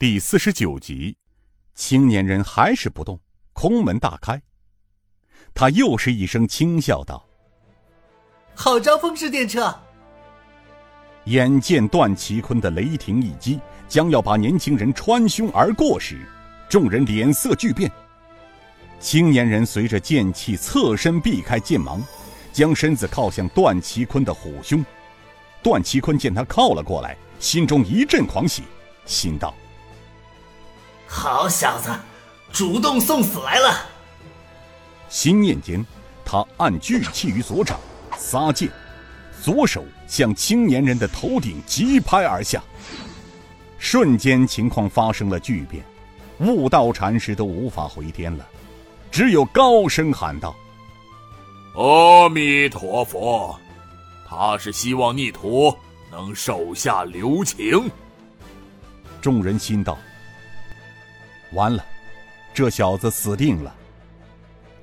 [0.00, 1.14] 第四十九集，
[1.74, 3.20] 青年人还是不动，
[3.52, 4.40] 空门大开。
[5.52, 7.22] 他又是一声轻笑道
[8.56, 9.78] ：“好招风式电车。”
[11.28, 16.26] 眼见段祺坤的雷霆一击将要把年轻人穿胸而过时，
[16.66, 17.92] 众人脸色巨变。
[19.00, 22.02] 青年人随着剑气侧身避开剑芒，
[22.54, 24.82] 将身子靠向段祺坤的虎胸。
[25.62, 28.62] 段祺坤见他靠了过来，心中一阵狂喜，
[29.04, 29.54] 心道
[31.12, 31.90] ：“好小子，
[32.52, 33.86] 主动送死来了。”
[35.10, 35.84] 心念间，
[36.24, 37.80] 他按巨气于左掌，
[38.16, 38.70] 撒剑，
[39.42, 42.62] 左手向青年人的头顶急拍而下。
[43.78, 45.84] 瞬间，情况发生了巨变，
[46.38, 48.46] 悟道禅师都无法回天了，
[49.10, 50.54] 只有高声喊道
[51.74, 53.58] ：“阿弥陀佛！”
[54.28, 55.76] 他是希望逆徒
[56.08, 57.90] 能手下留情。
[59.20, 59.98] 众人心道
[61.52, 61.84] ：“完了，
[62.54, 63.74] 这小子死定了。”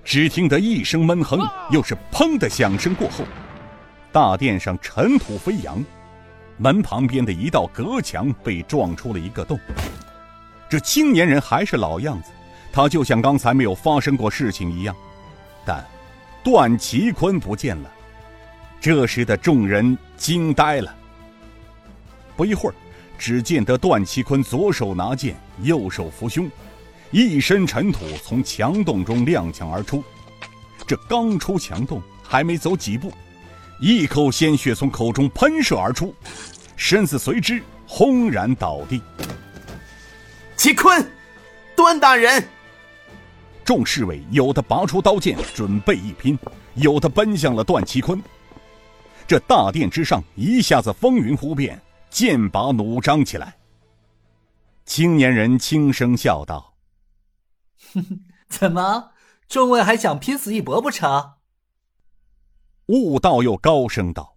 [0.04, 3.26] 只听得一声闷哼，又是“砰”的响声过后，
[4.12, 5.84] 大殿上尘土飞扬，
[6.58, 9.60] 门旁边的一道隔墙被撞出了一个洞。
[10.70, 12.32] 这青年人还是老样子，
[12.72, 14.96] 他就像刚才没有发生过事情一样。
[15.66, 15.86] 但
[16.42, 17.92] 段奇坤不见了。
[18.80, 20.96] 这时的众人惊呆了。
[22.38, 22.76] 不一会儿，
[23.18, 26.50] 只见得段其坤左手拿剑，右手扶胸，
[27.12, 30.04] 一身尘土从墙洞中踉跄而出。
[30.86, 33.12] 这刚出墙洞，还没走几步，
[33.82, 36.14] 一口鲜血从口中喷射而出，
[36.76, 39.02] 身子随之轰然倒地。
[40.56, 41.06] 齐坤，
[41.76, 42.44] 段大人！
[43.66, 46.40] 众侍卫有的拔出刀剑准备一拼，
[46.76, 48.22] 有的奔向了段其坤。
[49.28, 51.78] 这大殿之上一下子风云忽变，
[52.18, 53.60] 剑拔弩张起来。
[54.86, 56.76] 青年人轻声笑道
[57.94, 59.12] ：“哼哼，怎么，
[59.48, 61.34] 众位还想拼死一搏不成？”
[62.90, 64.36] 悟道又高声道：“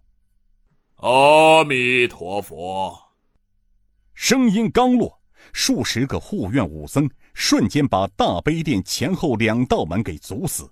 [1.01, 2.95] 阿弥陀佛！”
[4.13, 5.19] 声音刚落，
[5.51, 10.71] 数十个护院武僧瞬间把大悲殿前后两道门给阻死。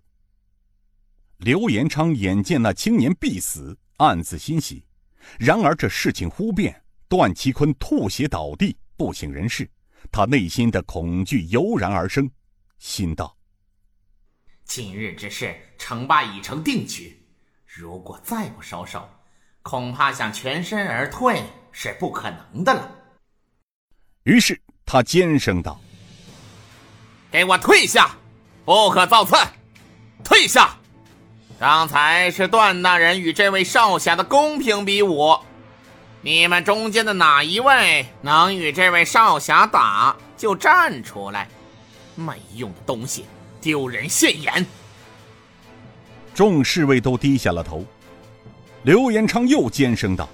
[1.38, 3.76] 刘延昌眼见那青年必死。
[3.98, 4.86] 暗自欣喜，
[5.40, 9.68] 然而这事情忽变，段祺坤吐血倒地，不省人事，
[10.12, 12.30] 他内心的恐惧油然而生，
[12.78, 13.36] 心道：
[14.64, 17.20] 今日之事，成败已成定局，
[17.66, 19.10] 如果再不收手，
[19.64, 22.96] 恐怕想全身而退是不可能的了。
[24.22, 25.82] 于是他尖声道
[27.32, 28.16] ：“给我退下，
[28.64, 29.36] 不可造次，
[30.24, 30.78] 退下！”
[31.60, 35.36] 刚才是段大人与这位少侠的公平比武，
[36.22, 41.48] 你们中间的哪一位能与这位少侠打，就站出来。
[42.16, 43.26] 没用的东西，
[43.62, 44.66] 丢人现眼。
[46.36, 47.86] 众侍卫都低下了头。
[48.84, 50.28] 刘延昌又尖声道：“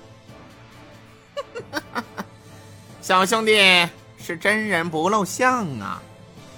[3.02, 3.88] 小兄弟
[4.18, 6.02] 是真人不露相啊，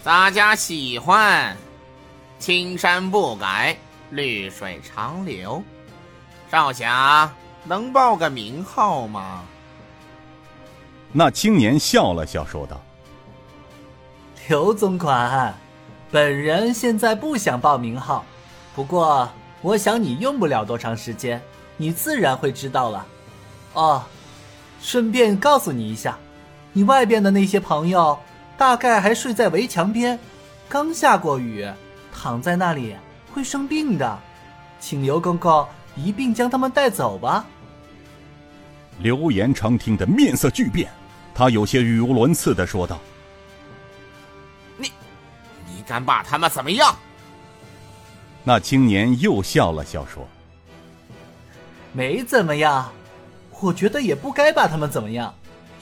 [0.03, 1.55] 大家喜欢，
[2.39, 3.77] 青山不改。”
[4.11, 5.61] 绿水长流，
[6.49, 7.29] 少侠
[7.67, 9.43] 能报个名号吗？
[11.11, 12.79] 那青年笑了笑，说道
[14.47, 15.53] ：“刘总管，
[16.09, 18.23] 本人现在不想报名号，
[18.73, 19.29] 不过
[19.61, 21.41] 我想你用不了多长时间，
[21.75, 23.05] 你自然会知道了。
[23.73, 24.03] 哦，
[24.81, 26.17] 顺便告诉你一下，
[26.71, 28.17] 你外边的那些朋友
[28.57, 30.17] 大概还睡在围墙边，
[30.69, 31.67] 刚下过雨，
[32.13, 32.95] 躺在那里。”
[33.33, 34.17] 会生病的，
[34.79, 37.45] 请刘公公一并将他们带走吧。
[38.99, 40.89] 刘延昌听得面色巨变，
[41.33, 42.99] 他有些语无伦次的说道
[44.77, 44.91] ：“你，
[45.65, 46.95] 你敢把他们怎么样？”
[48.43, 50.27] 那青年又笑了笑说
[51.93, 52.91] ：“没怎么样，
[53.59, 55.33] 我觉得也不该把他们怎么样，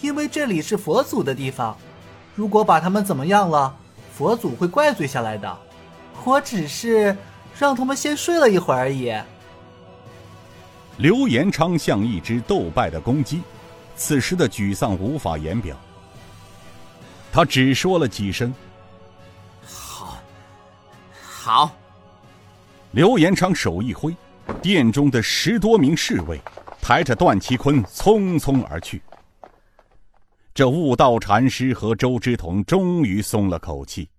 [0.02, 1.78] 因为这里是佛祖的地方，
[2.36, 3.76] 如果把他们怎么样了，
[4.14, 5.58] 佛祖会怪罪下来的。
[6.24, 7.16] 我只是……”
[7.58, 9.16] 让他们先睡了一会儿而已。
[10.98, 13.42] 刘延昌像一只斗败的公鸡，
[13.96, 15.78] 此时的沮丧无法言表。
[17.32, 18.54] 他只说了几声
[19.62, 20.18] ：“好，
[21.22, 21.76] 好。”
[22.92, 24.16] 刘延昌手一挥，
[24.62, 26.40] 殿中的十多名侍卫
[26.82, 29.02] 抬着段其坤匆匆而去。
[30.54, 34.10] 这悟道禅师和周之同终于松了口气。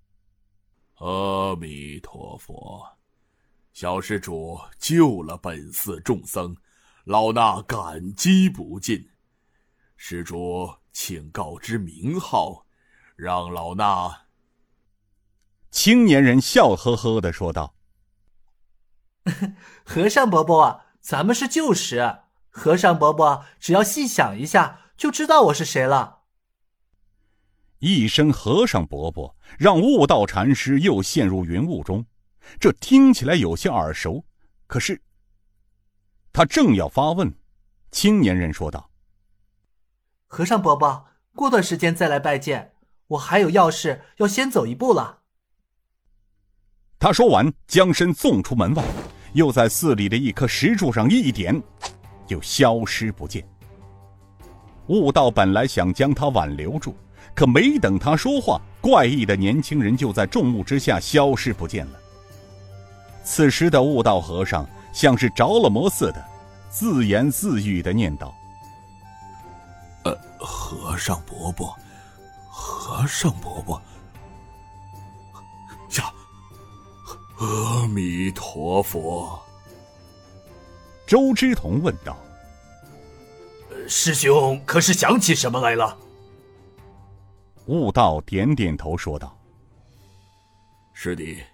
[0.96, 2.87] 阿弥陀佛。
[3.73, 6.55] 小施主救了本寺众僧，
[7.06, 9.10] 老衲感激不尽。
[9.96, 12.66] 施主，请告知名号，
[13.14, 14.12] 让老衲。
[15.70, 17.76] 青年人笑呵呵的说道
[19.86, 22.22] ：“和尚伯伯，咱们是旧识。
[22.50, 26.22] 和尚伯伯只要细想一下，就知道我是谁了。”
[27.78, 32.04] 一声“和尚伯伯”，让悟道禅师又陷入云雾中。
[32.58, 34.24] 这听起来有些耳熟，
[34.66, 35.00] 可是
[36.36, 37.34] 他正要发问，
[37.90, 38.90] 青年人说道
[40.28, 42.74] ：“和尚伯伯，过段时间再来拜见，
[43.06, 45.20] 我还有要事要先走一步了。”
[47.00, 48.84] 他说完，将身纵出门外，
[49.32, 51.58] 又在寺里的一棵石柱上一点，
[52.26, 53.42] 就消失不见。
[54.88, 56.94] 悟道本来想将他挽留住，
[57.34, 61.98] 可没等他说话，怪异的年轻人就在众目之下消失不见了。
[63.24, 66.26] 此时的悟道和尚像是着了魔似的，
[66.70, 68.34] 自言自语的念道
[70.04, 71.76] ：“呃，和尚伯伯，
[72.48, 73.78] 和尚伯伯，
[75.98, 76.10] 呀，
[77.37, 79.38] 阿弥陀佛。”
[81.06, 82.16] 周之同问道
[83.87, 85.94] ：“师兄可是想起什么来了？”
[87.66, 89.37] 悟道点点头说道
[90.94, 91.44] ：“师弟。”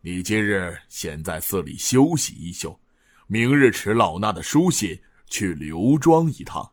[0.00, 2.78] 你今日先在寺里休息一宿，
[3.26, 4.96] 明日持老衲的书信
[5.26, 6.70] 去刘庄一趟。